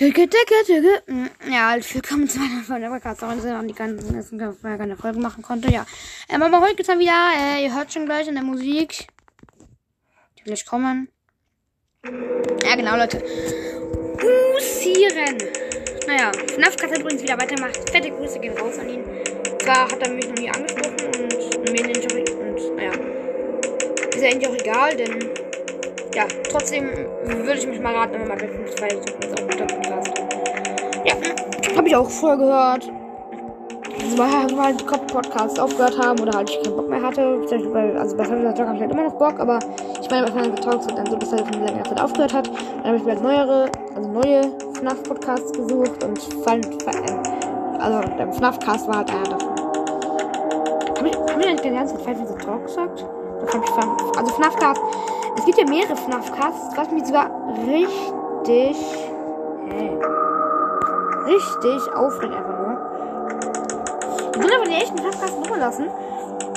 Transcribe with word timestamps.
Tücke, 0.00 0.26
tücke, 0.30 0.54
tücke. 0.64 1.02
Hm, 1.08 1.28
Ja, 1.52 1.68
halt, 1.68 1.94
willkommen 1.94 2.26
zu 2.26 2.38
meiner 2.38 2.62
Folge 2.62 2.88
Podcast. 2.88 3.20
Wenn 3.20 3.66
ich 3.68 3.74
die 3.74 3.78
ganzen 3.78 4.14
ersten 4.14 4.38
keine 4.38 4.96
Folge 4.96 5.18
machen 5.18 5.42
konnte, 5.42 5.70
ja. 5.70 5.84
Ähm, 6.30 6.42
aber 6.42 6.62
heute 6.62 6.76
geht's 6.76 6.86
dann 6.86 6.98
wieder, 6.98 7.12
äh, 7.38 7.62
ihr 7.62 7.74
hört 7.74 7.92
schon 7.92 8.06
gleich 8.06 8.26
in 8.26 8.32
der 8.32 8.42
Musik. 8.42 9.08
Die 10.38 10.44
gleich 10.44 10.64
kommen. 10.64 11.08
Ja, 12.64 12.76
genau, 12.76 12.96
Leute. 12.96 13.22
Husieren. 14.22 15.36
Naja, 16.06 16.32
FNAF 16.54 16.82
hat 16.82 16.98
übrigens 16.98 17.22
wieder 17.22 17.38
weitermacht. 17.38 17.90
Fette 17.90 18.10
Grüße 18.10 18.40
gehen 18.40 18.56
raus 18.56 18.78
an 18.78 18.88
ihn. 18.88 19.04
Zwar 19.62 19.82
hat 19.82 20.00
er 20.02 20.14
mich 20.14 20.26
noch 20.28 20.38
nie 20.38 20.48
angesprochen 20.48 20.96
und 21.58 21.72
mir 21.72 21.84
auch, 21.84 22.14
und, 22.40 22.76
naja. 22.76 22.92
Ist 24.14 24.22
ja 24.22 24.30
eigentlich 24.30 24.48
auch 24.48 24.56
egal, 24.56 24.96
denn 24.96 25.49
ja, 26.14 26.24
trotzdem 26.50 26.88
würde 27.24 27.58
ich 27.58 27.66
mich 27.66 27.80
mal 27.80 27.94
raten, 27.94 28.14
wenn 28.14 28.28
man 28.28 28.38
bei 28.38 28.48
5 28.48 28.74
2 28.74 28.88
suchen 28.88 29.22
ist 29.22 29.40
auch 29.40 29.48
guter 29.48 29.66
Podcast. 29.66 30.12
Ja, 31.04 31.76
habe 31.76 31.88
ich 31.88 31.96
auch 31.96 32.10
vorher 32.10 32.38
gehört. 32.38 32.90
Weil 34.16 34.56
halt 34.56 34.80
die 34.80 35.12
Podcasts 35.12 35.58
aufgehört 35.58 35.98
haben 35.98 36.20
oder 36.20 36.38
halt 36.38 36.50
ich 36.50 36.62
keinen 36.62 36.76
Bock 36.76 36.88
mehr 36.88 37.02
hatte. 37.02 37.22
Also 37.98 38.16
bei 38.16 38.24
Final 38.24 38.54
Talk 38.54 38.66
habe 38.66 38.76
ich 38.76 38.82
halt 38.82 38.92
immer 38.92 39.04
noch 39.04 39.14
Bock, 39.14 39.38
aber 39.38 39.58
ich 40.00 40.10
meine, 40.10 40.26
bei 40.26 40.32
Final 40.32 40.54
Talks 40.56 40.86
hat 40.86 40.98
dann 40.98 41.06
so, 41.06 41.16
dass 41.16 41.32
er 41.32 41.38
von 41.38 41.64
längerer 41.64 41.84
Zeit 41.84 42.00
aufgehört 42.00 42.32
hat. 42.32 42.46
Dann 42.48 42.84
habe 42.84 42.96
ich 42.96 43.04
mir 43.04 43.12
halt 43.12 43.22
neuere, 43.22 43.70
also 43.94 44.08
neue 44.10 44.40
FNAF-Podcasts 44.74 45.52
gesucht 45.52 46.02
und 46.02 46.18
fand, 46.44 46.66
äh, 46.66 47.78
also 47.78 48.00
der 48.16 48.32
FNAF-Cast 48.32 48.88
war 48.88 48.96
halt 48.98 49.10
einer 49.10 49.22
davon. 49.22 49.54
Habe 50.98 51.08
ich, 51.08 51.16
hab 51.16 51.38
ich 51.38 51.46
eigentlich 51.46 51.60
den 51.60 51.74
ganzen 51.74 51.98
diese 51.98 52.38
Talk 52.38 52.66
gesagt? 52.66 53.04
Das 53.42 53.54
hab 53.54 53.64
ich 53.64 54.18
Also 54.18 54.32
FNAF-Cast 54.34 54.80
es 55.40 55.46
gibt 55.46 55.58
ja 55.58 55.64
mehrere 55.64 55.96
FNAF-Casts, 55.96 56.76
was 56.76 56.90
mich 56.90 57.06
sogar 57.06 57.30
richtig, 57.66 58.76
hey, 59.68 59.98
richtig 61.24 61.94
aufregt 61.94 62.34
einfach 62.34 62.58
nur. 62.58 62.78
Ich 64.36 64.42
will 64.42 64.52
aber 64.54 64.64
die 64.66 64.74
echten 64.74 64.98
FNAF-Casts 64.98 65.38
nochmal 65.38 65.60
lassen. 65.60 65.88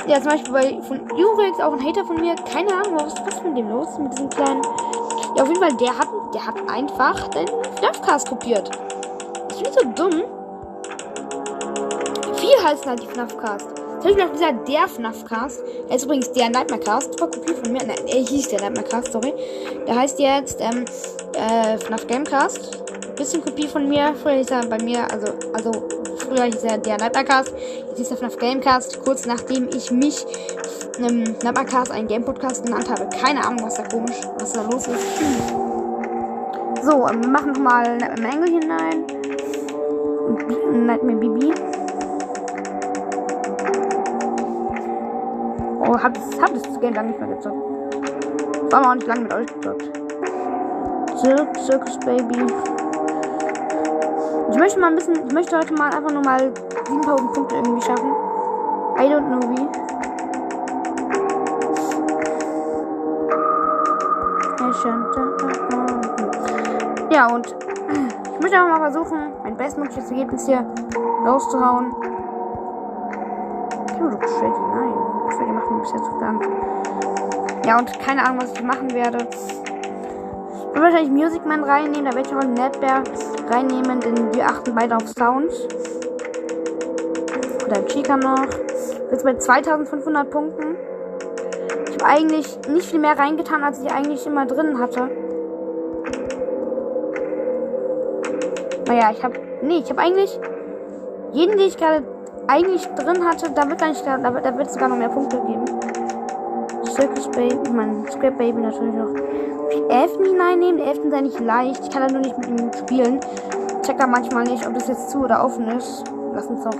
Ja, 0.06 0.16
zum 0.20 0.32
Beispiel 0.32 0.52
bei 0.52 0.82
von 0.82 1.18
Jurex, 1.18 1.62
auch 1.62 1.72
ein 1.72 1.86
Hater 1.86 2.04
von 2.04 2.20
mir, 2.20 2.36
keine 2.36 2.74
Ahnung, 2.74 2.96
was 2.96 3.14
ist 3.14 3.44
mit 3.46 3.58
dem 3.58 3.70
los, 3.70 3.98
mit 3.98 4.12
diesem 4.12 4.30
kleinen. 4.30 4.62
Ja, 5.38 5.44
auf 5.44 5.48
jeden 5.48 5.62
Fall, 5.62 5.74
der 5.78 5.98
hat, 5.98 6.10
der 6.34 6.46
hat 6.46 6.56
einfach 6.70 7.30
den 7.30 7.48
FNAF-Cast 7.48 8.28
kopiert. 8.28 8.70
Ich 9.56 9.64
bin 9.64 9.72
so 9.72 9.88
dumm. 9.96 10.24
Vier 12.36 12.64
heißen 12.66 12.90
halt 12.90 13.02
die 13.02 13.08
FNAF-Cast. 13.08 13.83
Zum 14.04 14.12
Beispiel 14.12 14.30
auch 14.30 14.34
dieser 14.34 14.52
der 14.52 14.88
FNAF-Cast. 14.90 15.64
Der 15.88 15.96
ist 15.96 16.04
übrigens 16.04 16.30
der 16.34 16.50
Nightmare-Cast. 16.50 17.18
Super 17.18 17.28
Kopie 17.32 17.54
von 17.54 17.72
mir. 17.72 17.82
Nein, 17.86 17.96
er 18.06 18.20
hieß 18.20 18.50
der 18.50 18.60
Nightmare-Cast, 18.60 19.14
sorry. 19.14 19.34
Der 19.88 19.96
heißt 19.96 20.20
jetzt 20.20 20.60
ähm, 20.60 20.84
äh, 21.36 21.78
FNAF 21.78 22.06
Gamecast. 22.08 23.16
Bisschen 23.16 23.42
Kopie 23.42 23.66
von 23.66 23.88
mir. 23.88 24.14
Früher 24.22 24.34
hieß 24.34 24.52
er 24.52 24.66
bei 24.66 24.78
mir, 24.84 25.10
also, 25.10 25.32
also 25.54 25.72
früher 26.18 26.44
hieß 26.44 26.66
er 26.66 26.80
der 26.80 26.98
Nightmare-Cast. 26.98 27.54
Jetzt 27.88 27.98
hieß 27.98 28.12
er 28.12 28.18
FNAF 28.18 28.38
Gamecast. 28.38 29.00
Kurz 29.06 29.26
nachdem 29.26 29.70
ich 29.70 29.90
mich 29.90 30.26
ähm, 31.00 31.24
Nightmare-Cast 31.42 31.92
einen 31.92 32.10
Game-Podcast 32.10 32.66
genannt 32.66 32.90
habe. 32.90 33.08
Keine 33.08 33.40
Ahnung, 33.48 33.62
was 33.64 33.76
da 33.76 33.84
komisch, 33.84 34.20
was 34.38 34.52
da 34.52 34.64
los 34.64 34.86
ist. 34.86 35.20
So, 36.84 37.08
ähm, 37.08 37.22
wir 37.22 37.30
machen 37.30 37.54
nochmal 37.54 37.96
Nightmare 37.96 38.22
Mangle 38.22 38.52
hinein. 38.52 39.06
Nightmare 40.86 41.16
Bibi. 41.16 41.54
Oh, 45.94 46.02
hab 46.02 46.12
das, 46.16 46.24
hab 46.42 46.52
das 46.52 46.80
Game 46.80 46.96
lange 46.96 47.10
nicht 47.10 47.20
mehr 47.20 47.30
gezockt. 47.30 48.72
War 48.72 48.80
aber 48.80 48.90
auch 48.90 48.96
nicht 48.96 49.06
lange 49.06 49.22
mit 49.22 49.34
euch 49.34 49.46
gezockt. 49.46 49.92
Circus, 51.20 51.66
Circus 51.68 52.00
Baby. 52.00 52.48
Ich 54.50 54.58
möchte 54.58 54.80
mal 54.80 54.88
ein 54.88 54.96
bisschen, 54.96 55.28
ich 55.28 55.34
möchte 55.34 55.56
heute 55.56 55.72
mal 55.76 55.94
einfach 55.94 56.12
nur 56.12 56.24
mal 56.24 56.52
7000 56.88 57.34
Punkte 57.34 57.56
irgendwie 57.58 57.82
schaffen. 57.84 58.12
I 58.98 59.04
don't 59.04 59.28
know 59.28 59.40
wie. 59.52 59.68
Ja, 67.14 67.28
und 67.28 67.46
ich 67.46 68.40
möchte 68.42 68.58
einfach 68.58 68.80
mal 68.80 68.92
versuchen, 68.92 69.32
mein 69.44 69.56
bestmögliches 69.56 70.10
Ergebnis 70.10 70.48
hier 70.48 70.66
rauszuhauen. 71.24 71.94
Shady, 74.00 74.10
nein. 74.10 74.30
Shady 74.40 74.73
bis 75.84 75.92
jetzt 75.92 76.06
so 76.06 76.20
Dank. 76.20 76.48
Ja, 77.66 77.78
und 77.78 78.00
keine 78.00 78.24
Ahnung, 78.26 78.42
was 78.42 78.54
ich 78.54 78.64
machen 78.64 78.94
werde. 78.94 79.28
Ich 79.28 80.76
will 80.76 80.82
wahrscheinlich 80.82 81.12
Music 81.12 81.46
Man 81.46 81.64
reinnehmen, 81.64 82.06
da 82.06 82.16
werde 82.16 82.30
ich 82.30 82.36
einen 82.36 82.54
Netbear 82.54 83.04
reinnehmen, 83.50 84.00
denn 84.00 84.34
wir 84.34 84.46
achten 84.46 84.74
beide 84.74 84.96
auf 84.96 85.08
Sounds. 85.10 85.68
Oder 87.66 87.86
Chica 87.88 88.18
noch. 88.18 88.46
Jetzt 89.12 89.24
bei 89.24 89.36
2500 89.36 90.30
Punkten. 90.30 90.76
Ich 91.88 91.94
habe 92.02 92.06
eigentlich 92.06 92.60
nicht 92.68 92.90
viel 92.90 93.00
mehr 93.00 93.18
reingetan, 93.18 93.64
als 93.64 93.82
ich 93.84 93.92
eigentlich 93.92 94.26
immer 94.26 94.46
drin 94.46 94.80
hatte. 94.80 95.10
Naja, 98.88 99.12
ich 99.12 99.24
habe. 99.24 99.36
Nee, 99.62 99.80
ich 99.80 99.90
habe 99.90 100.02
eigentlich 100.02 100.40
jeden, 101.32 101.58
den 101.58 101.68
ich 101.68 101.78
gerade 101.78 102.04
eigentlich 102.48 102.88
drin 102.96 103.24
hatte, 103.26 103.50
da 103.52 103.68
wird 103.70 103.82
eigentlich 103.82 104.02
da, 104.04 104.18
da, 104.18 104.34
wird- 104.34 104.46
da 104.46 104.58
wird 104.58 104.68
es 104.68 104.74
sogar 104.74 104.90
noch 104.90 104.98
mehr 104.98 105.10
Punkte 105.10 105.38
geben. 105.42 105.66
Circus 106.86 107.28
Baby, 107.30 107.70
mein 107.72 108.06
Scrap 108.12 108.38
Baby 108.38 108.62
natürlich 108.62 108.94
noch. 108.94 109.10
Die 109.74 109.90
Elften 109.90 110.26
hineinnehmen, 110.26 110.78
die 110.78 110.84
Elften 110.84 111.10
sind 111.10 111.24
nicht 111.24 111.40
leicht. 111.40 111.82
Ich 111.84 111.90
kann 111.90 112.08
da 112.08 112.12
nur 112.14 112.22
nicht 112.22 112.38
mit 112.38 112.48
ihm 112.48 112.72
spielen. 112.74 113.20
Check 113.84 113.98
da 113.98 114.06
manchmal 114.08 114.44
nicht, 114.44 114.66
ob 114.68 114.74
das 114.76 114.88
jetzt 114.88 115.10
zu 115.10 115.20
oder 115.24 115.44
offen 115.44 115.68
ist. 115.70 116.04
Lass 116.34 116.46
uns 116.48 116.64
doch. 116.64 116.78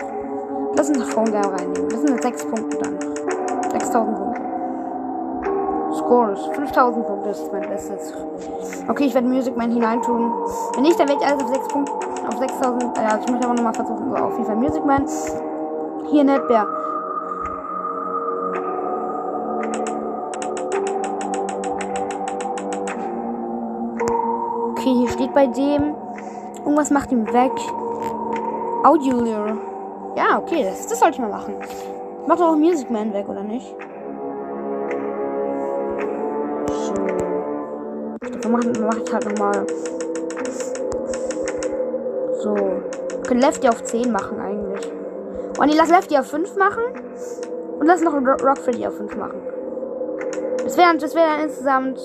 Lass 0.76 0.90
uns 0.90 1.00
doch 1.10 1.24
Girl 1.26 1.36
reinnehmen. 1.38 1.90
Das 1.90 2.00
sind 2.02 2.10
jetzt 2.12 2.24
6 2.24 2.46
Punkte 2.46 2.78
dann. 2.78 3.00
6000 3.72 4.18
Punkte. 4.18 4.42
Scores. 5.96 6.46
5000 6.54 7.08
Punkte 7.08 7.30
ist 7.30 7.52
mein 7.52 7.62
Bestes. 7.70 8.14
Okay, 8.88 9.06
ich 9.06 9.14
werde 9.16 9.28
Music 9.28 9.56
Man 9.58 9.72
hineintun. 9.72 10.32
Wenn 10.76 10.84
nicht, 10.84 11.00
dann 11.00 11.08
werde 11.08 11.22
ich 11.22 11.28
alles 11.28 11.44
auf 11.44 11.50
6 11.50 11.68
Punkte. 11.70 11.94
Auf 12.28 12.38
6000. 12.38 12.98
Ja, 12.98 13.20
ich 13.20 13.32
möchte 13.32 13.46
aber 13.48 13.56
nochmal 13.56 13.74
versuchen. 13.74 14.10
So, 14.10 14.16
auf 14.24 14.34
jeden 14.34 14.46
Fall 14.46 14.56
Music 14.56 14.86
Man. 14.86 15.06
Hier 16.10 16.24
Netbär. 16.24 16.68
Okay, 24.72 24.94
hier 24.94 25.10
steht 25.10 25.34
bei 25.34 25.48
dem. 25.48 25.96
Irgendwas 26.58 26.90
macht 26.92 27.12
ihn 27.12 27.26
weg. 27.28 27.52
Audio 28.84 29.14
Lure. 29.18 29.58
Ja, 30.16 30.38
okay, 30.38 30.64
das, 30.64 30.88
das 30.88 31.00
sollte 31.00 31.16
ich 31.16 31.22
mal 31.22 31.30
machen. 31.30 31.56
Macht 32.28 32.42
auch 32.42 32.56
Music 32.56 32.90
Man 32.92 33.14
weg, 33.14 33.28
oder 33.28 33.44
nicht? 33.44 33.76
So. 36.68 38.50
Mache 38.50 38.72
mach 38.82 38.98
ich 38.98 39.14
halt 39.14 39.26
nochmal. 39.26 39.66
So. 42.42 42.56
Wir 42.56 43.24
können 43.26 43.42
Lefty 43.42 43.70
auf 43.70 43.84
10 43.84 44.12
machen 44.12 44.40
eigentlich. 44.40 44.63
Oh 45.64 45.66
nee, 45.66 45.76
lass 45.78 45.88
Lefty 45.88 46.18
auf 46.18 46.28
5 46.28 46.58
machen. 46.58 46.84
Und 47.80 47.88
lass 47.88 48.02
noch 48.02 48.14
Ro- 48.14 48.46
Rock 48.46 48.58
Freddy 48.58 48.86
auf 48.86 48.98
5 48.98 49.16
machen. 49.16 49.42
Das 50.58 50.76
wären 50.76 51.00
das 51.00 51.16
wär 51.16 51.26
dann 51.26 51.40
insgesamt 51.44 52.00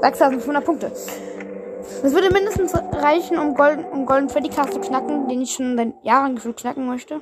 6500 0.00 0.64
Punkte. 0.64 0.90
Das 0.90 2.12
würde 2.14 2.32
mindestens 2.32 2.72
reichen, 2.74 3.36
um 3.38 3.54
Golden, 3.54 3.84
um 3.86 4.06
Golden 4.06 4.28
Freddy 4.28 4.48
Cast 4.48 4.74
zu 4.74 4.80
knacken, 4.80 5.26
den 5.26 5.40
ich 5.42 5.54
schon 5.54 5.76
seit 5.76 5.92
Jahren 6.04 6.36
gefühlt 6.36 6.56
knacken 6.56 6.86
möchte. 6.86 7.20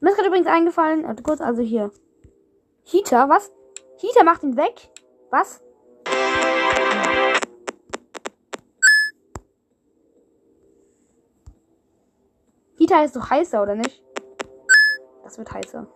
Mir 0.00 0.10
ist 0.10 0.16
gerade 0.16 0.28
übrigens 0.28 0.48
eingefallen, 0.48 1.04
warte 1.06 1.22
kurz, 1.22 1.40
also 1.40 1.62
hier. 1.62 1.92
Heater, 2.82 3.28
was? 3.28 3.52
Heater 3.98 4.24
macht 4.24 4.42
ihn 4.42 4.56
weg? 4.56 4.90
Was? 5.30 5.60
Heater 12.90 13.04
ist 13.04 13.14
doch 13.14 13.30
heißer, 13.30 13.62
oder 13.62 13.76
nicht? 13.76 14.02
Das 15.22 15.38
wird 15.38 15.52
heißer. 15.52 15.86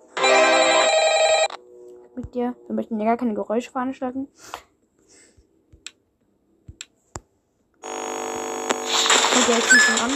Mit 2.15 2.33
dir. 2.35 2.55
Wir 2.69 2.75
möchten 2.75 3.01
ja 3.01 3.07
gar 3.07 3.17
keine 3.17 3.35
Geräusche 3.35 3.73
veranstalten. 3.73 4.29
Der 9.47 9.59
ist 9.59 9.73
nicht 9.73 9.85
schon 9.85 9.99
an. 9.99 10.13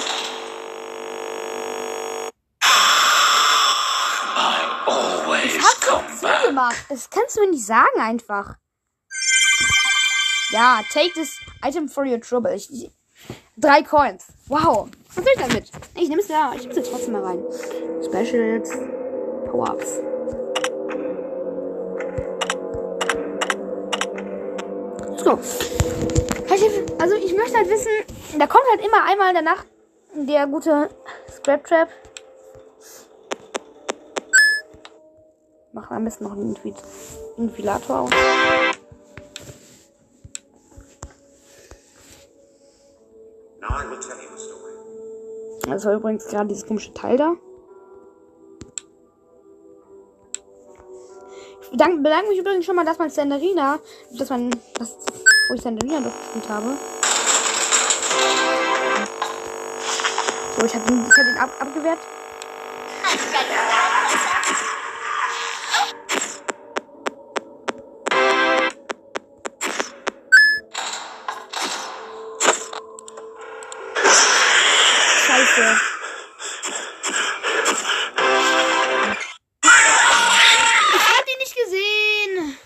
Come 5.85 6.05
du 6.09 6.17
Sinn 6.17 6.31
gemacht? 6.47 6.77
Das 6.89 7.11
kannst 7.11 7.37
du 7.37 7.41
mir 7.41 7.51
nicht 7.51 7.67
sagen 7.67 8.01
einfach. 8.01 8.55
Ja, 10.53 10.81
take 10.93 11.13
this 11.15 11.41
item 11.65 11.89
for 11.89 12.07
your 12.07 12.21
trouble. 12.21 12.55
Ich, 12.55 12.73
ich, 12.73 12.91
drei 13.57 13.83
Coins. 13.83 14.29
Wow. 14.47 14.89
Was 15.19 15.25
soll 15.25 15.35
ich 15.35 15.43
damit? 15.49 15.71
Ich 15.97 16.09
nehme 16.09 16.21
es 16.21 16.29
ja. 16.29 16.53
Ich 16.55 16.61
nehme 16.61 16.71
es 16.71 16.77
jetzt 16.77 16.93
trotzdem 16.93 17.15
mal 17.15 17.25
rein. 17.25 17.43
Specials. 18.05 18.71
Power-Ups. 19.51 20.01
So. 25.17 25.31
Also 27.01 27.17
ich 27.17 27.35
möchte 27.37 27.57
halt 27.57 27.69
wissen, 27.69 27.91
da 28.39 28.47
kommt 28.47 28.63
halt 28.71 28.85
immer 28.87 29.05
einmal 29.11 29.35
danach 29.35 29.65
der 30.15 30.47
gute 30.47 30.89
Scrap 31.29 31.65
Trap. 31.65 31.89
Machen 35.73 35.97
am 35.97 36.05
besten 36.05 36.25
noch 36.25 36.33
einen 36.33 36.57
Infilator 37.37 38.01
aus. 38.03 38.11
Das 45.69 45.85
war 45.85 45.95
übrigens 45.95 46.27
gerade 46.27 46.49
dieses 46.49 46.67
komische 46.67 46.93
Teil 46.95 47.17
da. 47.17 47.35
Ich 51.71 51.77
bedanke 51.77 52.29
mich 52.29 52.39
übrigens 52.39 52.65
schon 52.65 52.77
mal, 52.77 52.85
dass 52.85 52.99
man 52.99 53.11
Sandarina, 53.11 53.79
dass 54.19 54.31
man, 54.31 54.51
das, 54.79 54.97
wo 55.49 55.55
ich 55.55 55.61
Sandarina 55.61 56.01
durchgespielt 56.01 56.49
habe. 56.49 56.77
So, 60.57 60.65
ich 60.65 60.75
habe 60.75 60.85
ich 60.93 61.19
hab 61.19 61.25
den 61.25 61.39
ab, 61.39 61.51
abgewehrt. 61.61 61.99
Scheiße. 75.59 75.81
Ich 80.95 81.09
hab 81.09 81.25
die 81.27 81.39
nicht 81.39 81.57
gesehen. 81.57 82.59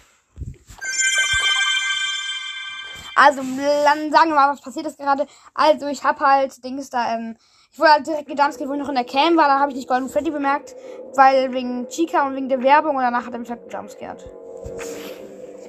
Also, 3.14 3.42
dann 3.42 4.10
sagen 4.10 4.30
wir 4.30 4.34
mal, 4.34 4.52
was 4.52 4.60
passiert 4.60 4.86
ist 4.86 4.98
gerade. 4.98 5.26
Also, 5.54 5.86
ich 5.86 6.02
hab 6.04 6.20
halt 6.20 6.62
Dings 6.64 6.90
da, 6.90 7.14
ähm, 7.14 7.36
ich 7.72 7.78
wurde 7.78 7.92
halt 7.92 8.06
direkt 8.06 8.28
gedumpstet, 8.28 8.68
wo 8.68 8.74
ich 8.74 8.78
noch 8.78 8.88
in 8.88 8.94
der 8.94 9.04
Cam 9.04 9.36
war. 9.36 9.48
Da 9.48 9.58
habe 9.58 9.70
ich 9.70 9.76
nicht 9.76 9.88
Golden 9.88 10.08
Freddy 10.08 10.30
bemerkt, 10.30 10.74
weil 11.14 11.52
wegen 11.52 11.88
Chica 11.88 12.26
und 12.26 12.36
wegen 12.36 12.48
der 12.48 12.62
Werbung. 12.62 12.96
Und 12.96 13.02
danach 13.02 13.24
hat 13.26 13.32
er 13.32 13.38
mich 13.38 13.50
halt 13.50 13.68
gejumpscared. 13.68 14.24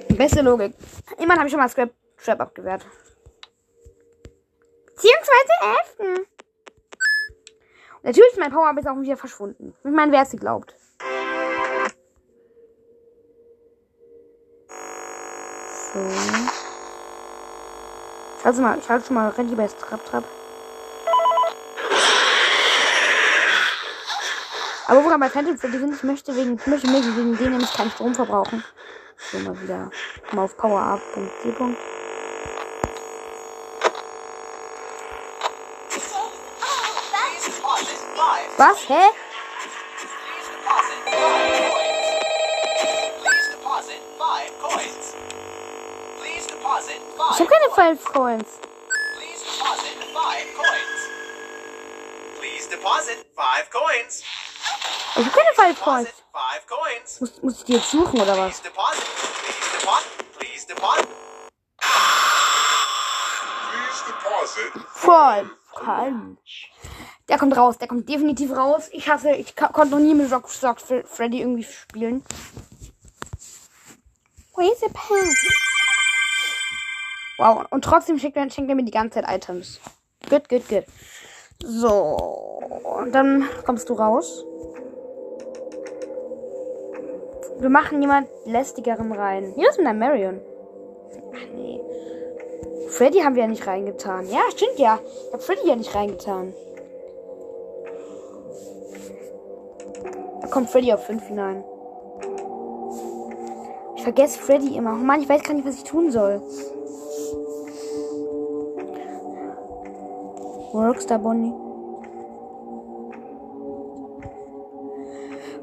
Beste 0.10 0.42
Logik. 0.42 0.74
Immerhin 1.18 1.40
habe 1.40 1.46
ich 1.48 1.52
schon 1.52 1.60
mal 1.60 1.70
Scrap 1.70 1.92
Trap 2.24 2.42
abgewehrt. 2.42 2.86
Beziehungsweise 4.86 5.52
Elften. 5.62 6.33
Natürlich 8.04 8.34
ist 8.34 8.40
mein 8.40 8.52
Power-Up 8.52 8.76
jetzt 8.76 8.88
auch 8.88 9.00
wieder 9.00 9.16
verschwunden. 9.16 9.74
Ich 9.82 9.92
meine, 9.92 10.12
wer 10.12 10.24
es 10.24 10.32
glaubt. 10.32 10.76
So. 15.94 16.00
Ich 18.40 18.46
halte 18.46 18.62
mal, 18.62 18.78
ich 18.78 18.90
halte 18.90 19.08
schon 19.08 19.16
mal 19.16 19.30
Renny 19.30 19.56
bei 19.56 19.68
Trap 19.68 20.06
Trap. 20.06 20.24
Aber 24.88 25.06
wo 25.06 25.10
wir 25.10 25.18
bei 25.18 25.30
Phantom 25.30 25.56
sind, 25.56 25.74
ich 25.74 26.04
möchte 26.04 26.36
wegen, 26.36 26.56
ich 26.56 26.68
möchte 26.68 26.88
wegen 26.92 27.38
denen 27.38 27.52
nämlich 27.52 27.72
keinen 27.72 27.92
Strom 27.92 28.14
verbrauchen. 28.14 28.66
So, 29.32 29.40
mal 29.40 29.62
wieder. 29.62 29.90
Mal 30.34 30.44
auf 30.44 30.58
Power-Up.c. 30.58 31.54
Was? 38.64 38.88
Hä? 38.88 39.04
Ich 47.32 47.40
habe 47.40 47.50
keine 47.50 47.98
5 47.98 48.06
Coins. 48.06 48.48
Please 52.40 52.70
deposit 52.70 53.26
five 53.36 53.70
coins. 53.70 54.24
Ich 55.16 55.26
habe 55.26 55.36
keine 55.36 55.54
5 55.56 55.82
Coins. 55.82 56.08
Deposit 56.08 56.68
coins. 56.68 57.20
Muss, 57.20 57.44
muss 57.44 57.60
ich 57.60 57.66
die 57.66 57.74
jetzt 57.74 57.92
suchen 57.92 58.22
oder 58.22 58.38
was? 58.38 58.62
Please 58.62 58.64
deposit. 58.64 59.04
Please 59.44 59.78
deposit. 59.78 60.08
Please 60.40 60.68
deposit. 60.68 61.08
Please 63.72 64.04
deposit. 64.08 64.72
Voll. 64.94 65.50
Kein. 65.76 66.38
Der 67.30 67.38
kommt 67.38 67.56
raus, 67.56 67.78
der 67.78 67.88
kommt 67.88 68.10
definitiv 68.10 68.52
raus. 68.52 68.90
Ich 68.92 69.10
hasse, 69.10 69.32
ich 69.32 69.56
konnte 69.56 69.92
noch 69.92 70.00
nie 70.00 70.14
mit 70.14 70.32
Rock 70.32 70.48
Fre- 70.48 71.06
Freddy 71.06 71.40
irgendwie 71.40 71.64
spielen. 71.64 72.24
Where's 74.56 74.80
the 74.82 74.88
pen? 74.88 75.36
Wow, 77.38 77.66
und 77.72 77.84
trotzdem 77.84 78.20
schenkt 78.20 78.38
er, 78.38 78.50
schenkt 78.50 78.70
er 78.70 78.76
mir 78.76 78.84
die 78.84 78.92
ganze 78.92 79.22
Zeit 79.22 79.26
Items. 79.28 79.80
Good, 80.30 80.48
good, 80.50 80.68
good. 80.70 80.86
So, 81.64 81.90
und 83.00 83.14
dann 83.14 83.48
kommst 83.66 83.90
du 83.90 83.94
raus. 83.94 84.44
Wir 87.60 87.70
machen 87.70 88.02
jemand 88.02 88.28
lästigeren 88.46 89.12
rein. 89.14 89.54
Hier 89.56 89.70
ist 89.70 89.78
mit 89.78 89.88
der 89.88 89.94
Marion. 89.94 90.42
Ach 91.34 91.48
nee. 91.56 91.80
Freddy 92.90 93.20
haben 93.22 93.36
wir 93.36 93.44
ja 93.44 93.48
nicht 93.48 93.66
reingetan. 93.66 94.30
Ja, 94.30 94.42
stimmt 94.52 94.78
ja. 94.78 95.00
Ich 95.28 95.34
hab 95.34 95.42
Freddy 95.42 95.68
ja 95.68 95.76
nicht 95.76 95.96
reingetan. 95.96 96.54
Kommt 100.54 100.70
Freddy 100.70 100.94
auf 100.94 101.04
5 101.06 101.28
hinein. 101.30 101.64
Ich 103.96 104.04
vergesse 104.04 104.40
Freddy 104.40 104.78
immer. 104.78 104.92
Oh 104.92 105.04
Mann, 105.04 105.22
ich 105.22 105.28
weiß 105.28 105.42
gar 105.42 105.56
nicht, 105.56 105.66
was 105.66 105.78
ich 105.78 105.84
tun 105.84 106.12
soll. 106.12 106.42
Rockstar 110.74 111.18
Bonnie. 111.18 111.54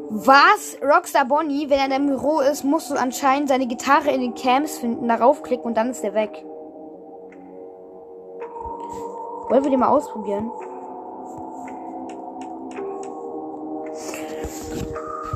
Was? 0.09 0.77
Rockstar 0.83 1.25
Bonnie, 1.25 1.71
wenn 1.71 1.79
er 1.79 1.85
in 1.85 1.91
deinem 1.93 2.07
Büro 2.09 2.41
ist, 2.41 2.65
musst 2.65 2.91
du 2.91 2.97
anscheinend 2.97 3.49
seine 3.49 3.69
Gitarre 3.69 4.11
in 4.11 4.21
den 4.21 4.35
Cams 4.35 4.79
finden, 4.79 5.07
darauf 5.07 5.45
klicken 5.45 5.67
und 5.67 5.77
dann 5.77 5.91
ist 5.91 6.03
er 6.03 6.15
weg. 6.15 6.45
Wollen 9.51 9.63
wir 9.63 9.71
den 9.71 9.81
mal 9.81 9.89
ausprobieren? 9.89 10.51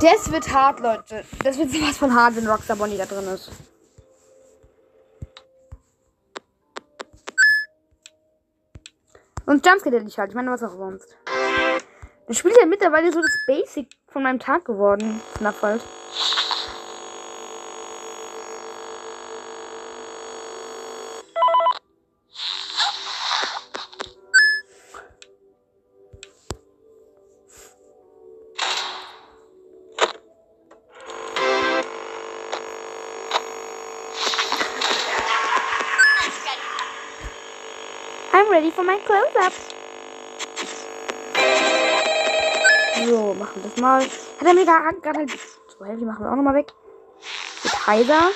Das 0.05 0.31
wird 0.31 0.53
hart, 0.53 0.81
Leute. 0.81 1.25
Das 1.43 1.57
wird 1.57 1.71
sowas 1.71 1.97
von 1.97 2.15
hart, 2.15 2.37
wenn 2.37 2.47
Rockstar 2.47 2.77
Bonnie 2.77 2.99
da 2.99 3.07
drin 3.07 3.27
ist. 3.27 3.51
Und 9.47 9.65
Jumpscare 9.65 9.97
hätte 9.97 10.07
ich 10.07 10.19
halt. 10.19 10.29
Ich 10.29 10.35
meine, 10.35 10.51
was 10.51 10.63
auch 10.63 10.77
sonst. 10.77 11.17
Das 12.27 12.37
Spiel 12.37 12.51
ist 12.51 12.61
ja 12.61 12.67
mittlerweile 12.67 13.11
so 13.11 13.21
das 13.23 13.47
Basic 13.47 13.89
von 14.09 14.23
meinem 14.23 14.39
Tag 14.39 14.67
geworden. 14.67 15.23
Knapp 15.39 15.63
halt. 15.63 15.81
Ready 38.55 38.71
for 38.71 38.85
my 38.85 38.97
close-up. 39.05 39.53
So, 43.05 43.35
machen 43.35 43.57
wir 43.57 43.69
das 43.69 43.81
mal. 43.81 44.01
Hat 44.01 44.47
er 44.47 44.55
mir 44.55 44.65
gerade 44.65 45.19
halt. 45.19 45.31
So, 45.77 45.85
Heavy 45.85 46.05
machen 46.05 46.25
wir 46.25 46.31
auch 46.31 46.37
nochmal 46.37 46.55
weg. 46.55 46.73
Mit 47.65 47.87
heiser. 47.87 48.31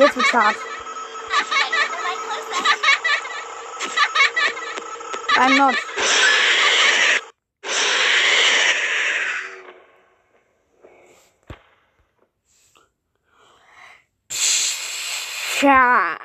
Jetzt 0.00 0.16
wird's 0.16 0.32
hart. 0.32 0.56
I'm 5.36 5.58
not. 5.58 5.74
Tja. 15.58 16.16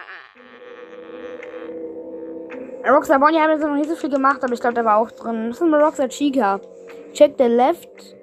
Rockstar 2.87 3.19
Bonnie 3.19 3.39
haben 3.39 3.49
jetzt 3.49 3.61
noch 3.61 3.75
nicht 3.75 3.89
so 3.89 3.97
viel 3.97 4.09
gemacht, 4.09 4.41
aber 4.41 4.53
ich 4.53 4.61
glaube, 4.61 4.75
der 4.75 4.85
war 4.85 4.95
auch 4.99 5.11
drin. 5.11 5.49
Das 5.49 5.57
ist 5.57 5.63
eine 5.63 5.83
Rockstar 5.83 6.07
Chica. 6.07 6.61
Check 7.11 7.33
the 7.37 7.47
left 7.47 8.15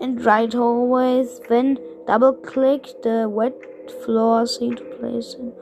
and 0.00 0.24
right 0.24 0.54
always. 0.54 1.42
Then 1.46 1.78
double 2.06 2.32
click 2.40 2.86
the 3.02 3.26
wet 3.28 3.73
floor 4.04 4.44
to 4.44 4.84
place 4.98 5.34
it. 5.34 5.54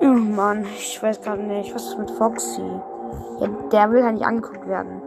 Oh 0.00 0.06
Mann, 0.06 0.66
ich 0.76 1.02
weiß 1.02 1.20
gerade 1.22 1.42
nicht, 1.42 1.74
was 1.74 1.86
ist 1.86 1.98
mit 1.98 2.10
Foxy? 2.10 2.62
Ja, 3.40 3.48
der 3.72 3.90
will 3.90 4.04
halt 4.04 4.14
nicht 4.14 4.26
angeguckt 4.26 4.68
werden. 4.68 5.00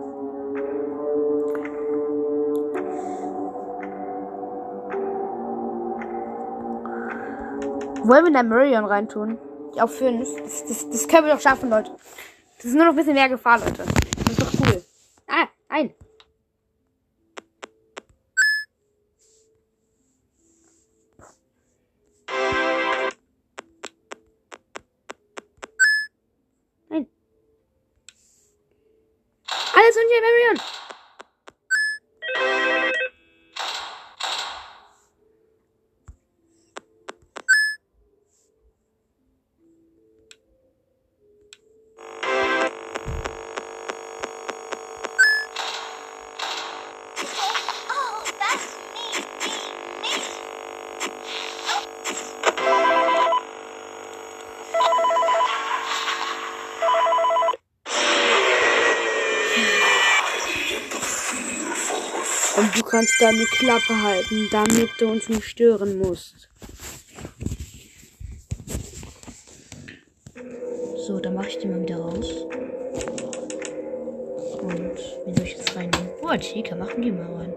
Wollen 8.03 8.25
wir 8.25 8.31
da 8.31 8.41
Marion 8.41 8.85
reintun? 8.85 9.37
Die 9.75 9.81
auf 9.81 9.93
5. 9.95 10.41
Das, 10.41 10.65
das, 10.65 10.89
das 10.89 11.07
können 11.07 11.27
wir 11.27 11.33
doch 11.33 11.41
schaffen, 11.41 11.69
Leute. 11.69 11.91
Das 12.55 12.65
ist 12.65 12.75
nur 12.75 12.85
noch 12.85 12.93
ein 12.93 12.95
bisschen 12.95 13.13
mehr 13.13 13.29
Gefahr, 13.29 13.59
Leute. 13.59 13.83
Du 62.77 62.83
kannst 62.83 63.19
deine 63.19 63.45
Klappe 63.45 64.01
halten, 64.01 64.47
damit 64.51 64.89
du 64.99 65.09
uns 65.09 65.27
nicht 65.29 65.45
stören 65.45 65.97
musst. 65.97 66.49
So, 71.07 71.19
dann 71.19 71.33
mache 71.33 71.49
ich 71.49 71.57
die 71.57 71.67
mal 71.67 71.81
wieder 71.81 71.97
raus. 71.97 72.45
Und 74.61 74.97
wie 75.25 75.33
soll 75.33 75.43
ich 75.43 75.57
jetzt 75.57 75.75
reinnehmen? 75.75 76.09
Oh, 76.21 76.37
Chica, 76.37 76.75
machen 76.75 77.01
die 77.01 77.11
mal 77.11 77.33
rein. 77.33 77.53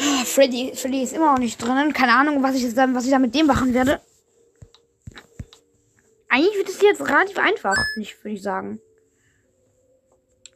Ah, 0.00 0.24
Freddy, 0.24 0.72
Freddy 0.74 1.02
ist 1.02 1.14
immer 1.14 1.32
noch 1.32 1.38
nicht 1.38 1.58
drin. 1.58 1.92
Keine 1.92 2.14
Ahnung, 2.14 2.42
was 2.42 2.56
ich 2.56 2.62
jetzt 2.62 2.76
was 2.76 3.04
ich 3.04 3.10
da 3.10 3.18
mit 3.18 3.34
dem 3.34 3.46
machen 3.46 3.72
werde. 3.72 4.00
Eigentlich 6.28 6.56
wird 6.56 6.68
es 6.68 6.82
jetzt 6.82 7.00
relativ 7.00 7.38
einfach, 7.38 7.76
würde 7.76 8.02
ich, 8.02 8.22
würde 8.22 8.34
ich 8.34 8.42
sagen. 8.42 8.80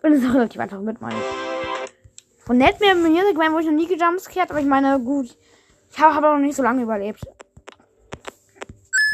Und 0.03 0.13
ist 0.13 0.29
auch 0.29 0.35
relativ 0.35 0.61
einfach 0.61 0.81
mit 0.81 1.01
meinen. 1.01 1.23
Von 2.45 2.59
Netmare 2.59 2.95
Music 2.97 3.37
Man 3.37 3.53
wurde 3.53 3.65
ich 3.65 3.71
noch 3.71 3.77
nie 3.77 3.87
gejumpscared, 3.87 4.51
aber 4.51 4.61
ich 4.61 4.67
meine, 4.67 4.99
gut. 4.99 5.37
Ich 5.91 5.99
habe 5.99 6.15
hab 6.15 6.25
auch 6.25 6.33
noch 6.33 6.41
nicht 6.41 6.57
so 6.57 6.63
lange 6.63 6.83
überlebt. 6.83 7.23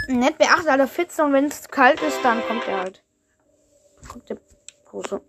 Netmare 0.09 0.52
achtet 0.52 0.68
alle 0.68 0.87
Fitze 0.87 1.25
und 1.25 1.33
wenn 1.35 1.47
es 1.47 1.68
kalt 1.68 2.00
ist, 2.00 2.18
dann 2.23 2.42
kommt 2.47 2.66
er 2.66 2.78
halt. 2.78 3.02
Kommt 4.09 4.28
der 4.30 4.38
Große. 4.87 5.21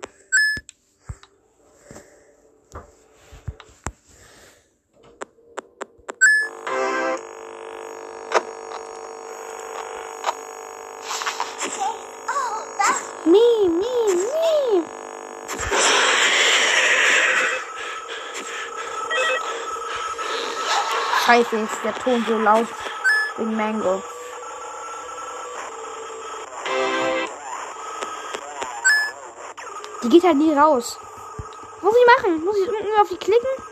Scheiße, 21.30 21.58
ist 21.58 21.84
der 21.84 21.94
Ton 21.94 22.26
so 22.28 22.40
laut 22.40 22.66
wegen 23.38 23.56
Mango. 23.56 24.02
Die 30.02 30.10
geht 30.10 30.24
halt 30.24 30.38
nie 30.38 30.52
raus. 30.56 30.98
Muss 31.84 31.94
ich 31.94 32.24
machen? 32.24 32.44
Muss 32.44 32.58
ich 32.58 32.66
irgendwie 32.66 33.00
auf 33.00 33.10
die 33.10 33.18
klicken? 33.18 33.69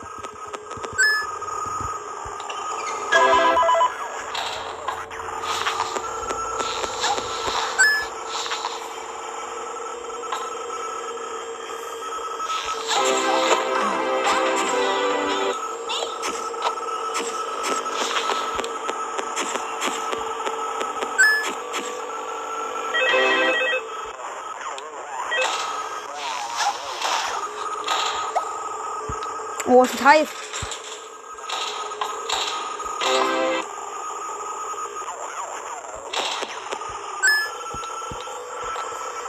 Heiß. 30.08 30.28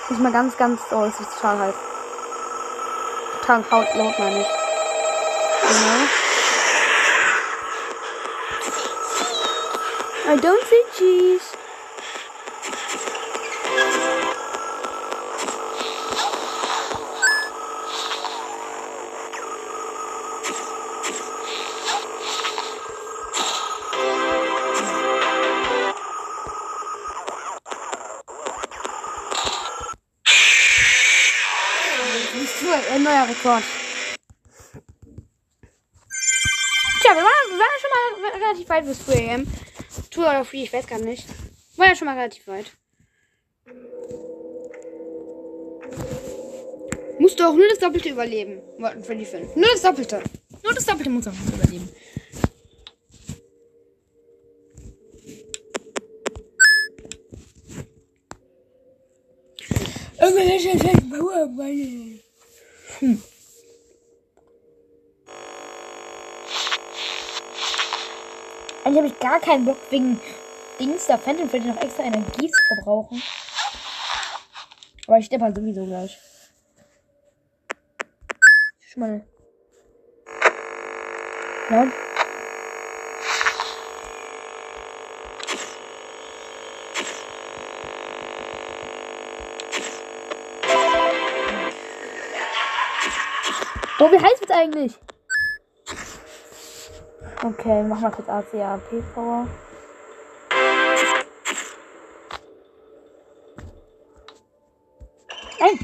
Ist 0.10 0.20
mal 0.20 0.32
ganz, 0.32 0.58
ganz. 0.58 0.82
Oh, 0.92 1.04
es 1.04 1.20
ist 1.20 1.36
total 1.36 1.60
heiß. 1.60 1.76
Total 3.42 3.64
laut, 3.70 3.88
laut 3.96 4.20
meine 4.20 4.42
ich. 4.42 4.48
Genau. 5.68 6.08
I 10.32 10.36
don't 10.38 10.64
see 10.70 10.84
cheese. 10.96 11.49
Relativ 38.34 38.70
weit 38.70 38.86
bis 38.86 39.06
3 39.06 39.36
am. 39.36 39.48
Tour 40.12 40.30
oder 40.30 40.46
Free, 40.46 40.64
ich 40.64 40.74
weiß 40.74 40.88
gar 40.88 41.00
nicht. 41.00 41.26
War 41.78 41.88
ja 41.88 41.96
schon 41.96 42.08
mal 42.08 42.18
relativ 42.18 42.48
weit. 42.48 42.66
Musst 47.20 47.40
du 47.40 47.44
auch 47.44 47.54
nur 47.54 47.68
das 47.70 47.80
Doppelte 47.80 48.10
überleben. 48.10 48.62
Wollten 48.78 49.04
Freddy 49.04 49.26
5. 49.26 49.56
Nur 49.56 49.68
das 49.74 49.82
Doppelte. 49.82 50.22
Nur 50.64 50.74
das 50.74 50.86
Doppelte 50.86 51.10
muss 51.10 51.26
man 51.26 51.36
überleben. 51.54 51.90
Hm. 63.00 63.22
Habe 69.00 69.08
ich 69.08 69.20
gar 69.20 69.40
keinen 69.40 69.64
Bock 69.64 69.78
wegen 69.92 70.20
Dings 70.78 71.08
da 71.08 71.18
Phantom 71.18 71.50
Freddy 71.50 71.68
noch 71.70 71.82
extra 71.82 72.04
Energie 72.04 72.52
zu 72.52 72.62
verbrauchen. 72.76 73.24
Aber 75.08 75.18
ich 75.18 75.26
steppe 75.26 75.46
halt 75.46 75.56
sowieso 75.56 75.86
gleich. 75.86 76.18
Schon 78.82 79.00
mal. 79.02 79.26
Ja. 81.70 81.88
Oh, 94.02 94.12
wie 94.12 94.20
heiß 94.20 94.42
wird's 94.42 94.52
eigentlich? 94.52 95.00
Okay, 97.42 97.84
mach 97.84 98.02
mal 98.02 98.12
kurz 98.12 98.28
ACAP 98.28 99.02
Power. 99.14 99.48
Nein. 105.58 105.80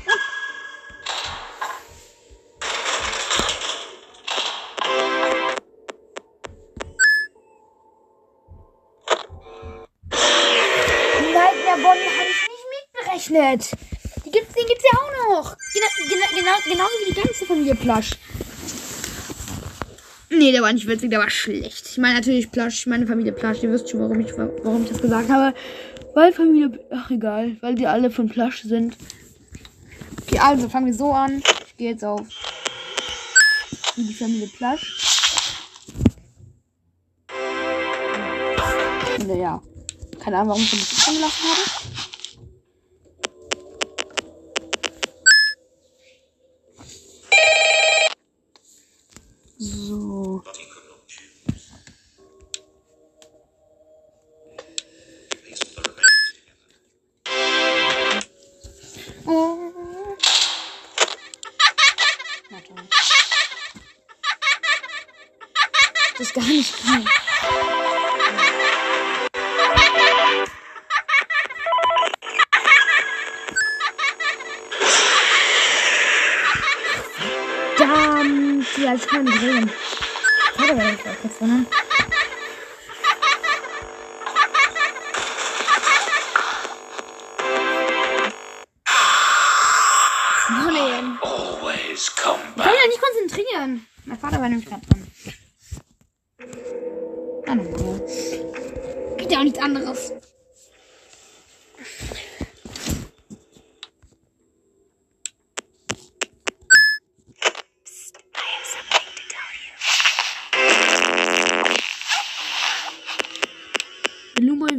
Nein, 11.33 11.55
der 11.65 11.75
Bonnie 11.75 12.09
habe 12.12 12.29
ich 12.29 12.47
nicht 12.50 12.65
mitberechnet. 12.74 13.71
Den 14.25 14.67
gibt's 14.67 14.83
ja 14.91 15.00
auch 15.00 15.12
noch. 15.29 15.55
Genau, 15.74 15.88
genau, 16.09 16.27
genau, 16.35 16.57
genauso 16.65 16.93
wie 17.00 17.13
die 17.13 17.21
ganze 17.21 17.45
Familie 17.45 17.75
Plush. 17.75 18.12
Nee, 20.29 20.51
der 20.51 20.62
war 20.62 20.74
nicht 20.74 20.88
witzig, 20.88 21.12
der 21.12 21.20
war 21.20 21.29
schlecht. 21.29 21.88
Ich 21.89 21.98
meine 21.98 22.15
natürlich 22.15 22.51
Plush, 22.51 22.88
meine 22.88 23.05
Familie 23.05 23.32
Plush. 23.32 23.62
Ihr 23.63 23.72
wisst 23.72 23.89
schon, 23.89 24.00
warum 24.01 24.20
ich, 24.20 24.32
warum 24.38 24.84
ich 24.84 24.89
das 24.89 25.01
gesagt 25.01 25.29
habe. 25.29 25.55
Weil 26.13 26.34
Familie, 26.34 26.79
ach 26.91 27.12
egal, 27.12 27.58
weil 27.62 27.75
die 27.75 27.88
alle 27.88 28.10
von 28.10 28.27
Plush 28.27 28.63
sind. 28.63 28.98
Okay, 30.24 30.39
also 30.39 30.67
fangen 30.70 30.88
wir 30.88 30.94
so 30.94 31.12
an. 31.12 31.44
Ich 31.67 31.77
gehe 31.77 31.91
jetzt 31.91 32.03
auf 32.03 32.27
die 33.98 34.13
Familie 34.13 34.48
Plush. 34.48 35.01
Und, 39.20 39.39
ja, 39.39 39.62
keine 40.20 40.38
Ahnung, 40.38 40.50
warum 40.50 40.62
ich 40.62 40.72
das 40.72 41.08
angelassen 41.08 41.46
habe. 41.50 42.04
Warte. 62.55 62.74
Das 66.17 66.27
ist 66.27 66.33
gar 66.33 66.43
nicht 66.45 66.74
gut. 66.77 67.05
Verdammt, 77.75 78.77
ja, 78.77 78.93
ich 78.93 79.07
kann 79.07 79.25
drehen. 79.25 79.69
Schade, 80.55 80.77
wenn 80.77 80.95
ich 80.95 81.01
auch 81.01 81.24
jetzt 81.24 81.39
sondern. 81.39 81.67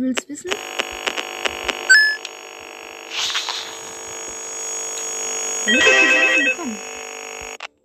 Will's 0.07 0.29
wissen? 0.29 0.51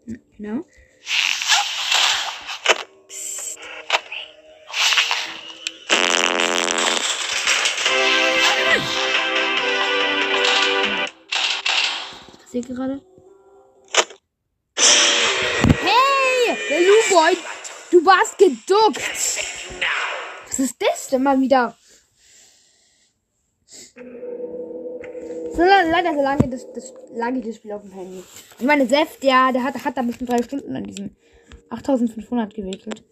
N- 0.06 0.22
Genau. 0.38 0.66
Passiert 12.44 12.68
gerade? 12.68 13.02
Hey! 14.78 16.58
Der 16.70 16.82
Luboy! 16.82 17.38
Du 17.90 18.06
warst 18.06 18.38
geduckt! 18.38 19.02
Was 20.48 20.60
ist 20.60 20.76
das 20.80 21.08
denn 21.08 21.24
mal 21.24 21.40
wieder? 21.40 21.76
So 23.74 24.00
le- 24.00 25.51
leider 25.66 26.14
so 26.14 26.22
lange 26.22 26.48
das, 26.50 26.72
das 26.74 26.94
lange 27.14 27.42
das 27.42 27.56
Spiel 27.56 27.72
auf 27.72 27.82
dem 27.82 27.92
Handy. 27.92 28.24
Ich 28.60 28.66
meine, 28.66 28.88
Seft, 28.88 29.24
ja, 29.24 29.52
der 29.52 29.64
hat, 29.64 29.84
hat 29.84 29.98
da 29.98 30.02
bestimmt 30.02 30.30
drei 30.30 30.42
Stunden 30.44 30.76
an 30.76 30.84
diesem 30.84 31.16
8500 31.70 32.54
gewickelt. 32.54 33.04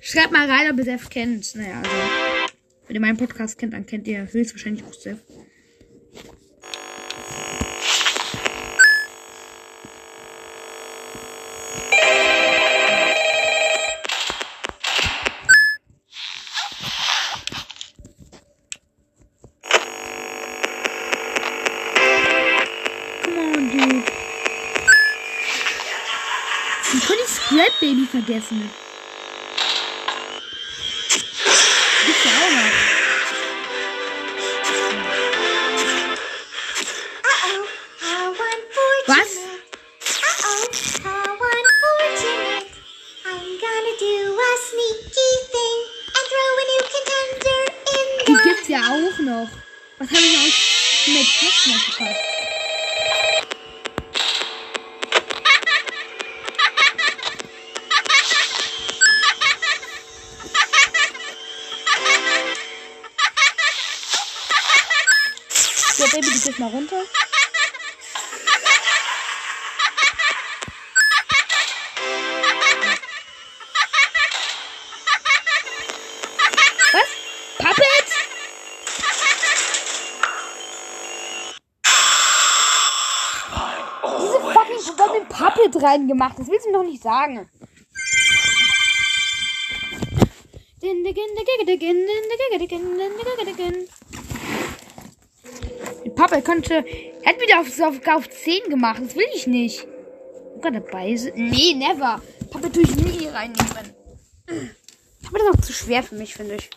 Schreibt 0.00 0.32
mal 0.32 0.48
rein, 0.48 0.70
ob 0.70 0.78
ihr 0.78 0.84
Seft 0.84 1.10
kennt. 1.10 1.54
Naja, 1.56 1.78
also. 1.78 1.90
Wenn 2.86 2.94
ihr 2.94 3.00
meinen 3.00 3.16
Podcast 3.16 3.58
kennt, 3.58 3.72
dann 3.72 3.86
kennt 3.86 4.06
ihr 4.06 4.32
höchstwahrscheinlich 4.32 4.84
auch 4.84 4.94
Seft. 4.94 5.24
Vergessen? 28.16 28.85
Puppet 85.66 85.82
reingemacht. 85.82 86.38
Das 86.38 86.48
willst 86.48 86.66
du 86.66 86.70
mir 86.70 86.78
doch 86.78 86.84
nicht 86.84 87.02
sagen. 87.02 87.48
Puppet 96.14 96.44
konnte. 96.44 96.74
Er 97.22 97.32
hat 97.32 97.40
wieder 97.40 97.60
auf, 97.60 97.80
auf, 97.80 98.06
auf 98.06 98.30
10 98.30 98.70
gemacht. 98.70 99.02
Das 99.04 99.16
will 99.16 99.26
ich 99.34 99.46
nicht. 99.46 99.86
Sogar 100.54 100.72
dabei 100.72 101.16
sind. 101.16 101.36
Nee, 101.36 101.74
never. 101.74 102.22
Puppet 102.50 102.72
tue 102.72 102.82
ich 102.84 102.96
nie 102.96 103.26
reinnehmen. 103.26 103.94
Aber 105.26 105.38
das 105.38 105.48
ist 105.48 105.54
auch 105.54 105.60
zu 105.60 105.72
schwer 105.72 106.02
für 106.02 106.14
mich, 106.14 106.34
finde 106.34 106.54
ich. 106.54 106.70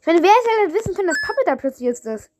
Ich 0.00 0.06
meine, 0.06 0.22
wer 0.22 0.30
hätte 0.30 0.62
halt 0.62 0.74
wissen 0.74 0.94
können, 0.94 1.08
dass 1.08 1.20
Puppet 1.20 1.46
da 1.46 1.56
plötzlich 1.56 1.86
jetzt 1.86 2.06
ist? 2.06 2.30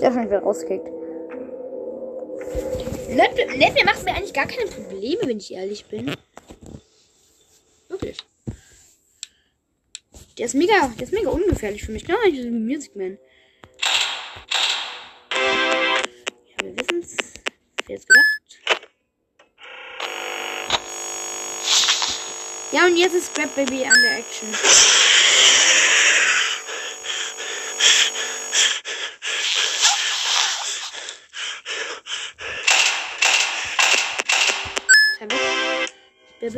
Ich 0.00 0.06
hab 0.06 0.14
schon 0.14 0.26
wieder 0.26 0.38
rausgekickt. 0.38 0.88
Netplay 3.10 3.84
macht 3.84 4.04
mir 4.04 4.14
eigentlich 4.14 4.32
gar 4.32 4.46
keine 4.46 4.70
Probleme, 4.70 5.22
wenn 5.26 5.38
ich 5.38 5.52
ehrlich 5.52 5.84
bin. 5.86 6.16
Wirklich. 7.88 8.16
Der 10.38 10.46
ist 10.46 10.54
mega, 10.54 10.90
der 10.96 11.02
ist 11.02 11.12
mega 11.12 11.28
ungefährlich 11.28 11.84
für 11.84 11.92
mich. 11.92 12.06
Genau, 12.06 12.18
ich 12.26 12.40
bin 12.40 12.66
Music 12.66 12.96
Man. 12.96 13.18
Ja, 15.32 16.64
wir 16.64 16.76
wissen's. 16.78 17.16
Wer 17.86 17.96
jetzt 17.96 18.08
gedacht? 18.08 18.39
Ja, 22.72 22.86
und 22.86 22.96
jetzt 22.96 23.14
ist 23.14 23.34
Scrap 23.34 23.52
Baby 23.56 23.84
an 23.84 24.00
der 24.00 24.18
Action. 24.18 24.48
Ist 36.40 36.56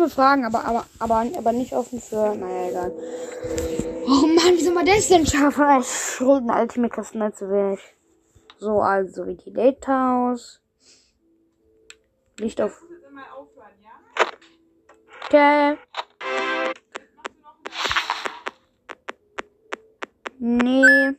Ich 0.00 0.02
bin 0.02 0.08
offen 0.08 0.08
für 0.08 0.22
Fragen, 0.22 0.44
aber, 0.46 0.64
aber, 0.64 0.86
aber, 0.98 1.26
aber 1.36 1.52
nicht 1.52 1.74
offen 1.74 2.00
für. 2.00 2.34
Naja, 2.34 2.70
egal. 2.70 2.92
Oh 4.06 4.26
Mann, 4.26 4.56
wie 4.56 4.62
soll 4.62 4.72
man 4.72 4.86
das 4.86 5.08
denn 5.08 5.26
schaffen? 5.26 5.80
Ich 5.80 5.86
schulden 5.86 6.50
Ultimate 6.50 6.94
kosten 6.94 7.18
nicht 7.18 7.36
zu 7.36 7.50
wenig. 7.50 7.80
So, 8.58 8.80
also 8.80 9.26
wie 9.26 9.36
die 9.36 9.52
Date 9.52 9.86
House. 9.86 10.62
Licht 12.38 12.62
auf. 12.62 12.82
Okay. 15.26 15.76
Nee. 20.38 21.14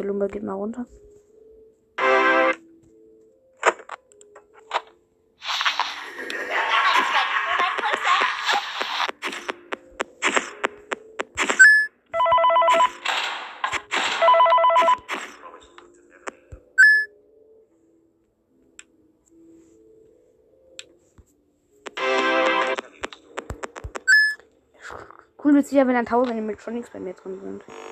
So, 0.00 0.02
Belumba 0.02 0.28
geht 0.28 0.42
mal 0.42 0.54
runter. 0.54 0.86
Cool 25.42 25.54
wird 25.54 25.66
sicher, 25.66 25.86
wenn 25.86 25.94
dann 25.94 26.06
1000 26.06 26.32
Animatronics 26.32 26.90
bei 26.90 27.00
mir 27.00 27.12
drin 27.14 27.38
sind. 27.38 27.89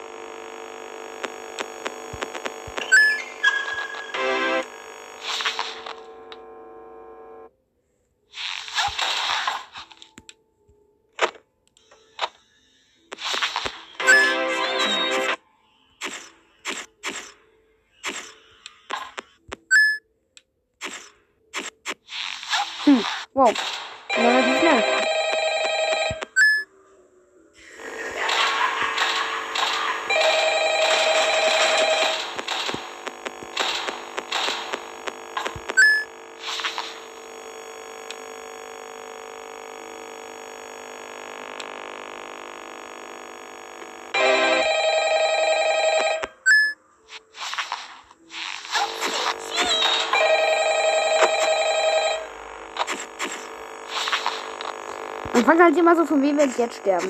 Man 55.49 55.57
fragt 55.57 55.71
halt 55.71 55.79
immer 55.79 55.97
so, 55.97 56.05
von 56.05 56.21
wem 56.21 56.37
wir 56.37 56.45
jetzt 56.45 56.77
sterben. 56.77 57.09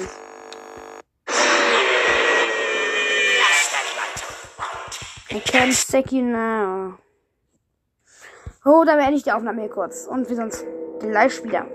I 5.32 5.40
can't 5.40 5.90
take 5.90 6.14
you 6.14 6.22
now. 6.22 6.98
Oh, 8.64 8.84
da 8.86 8.94
beende 8.94 9.16
ich 9.16 9.24
die 9.24 9.32
Aufnahme 9.32 9.62
hier 9.62 9.70
kurz. 9.70 10.06
Und 10.06 10.30
wir 10.30 10.38
uns 10.38 10.64
gleich 11.00 11.42
wieder. 11.42 11.66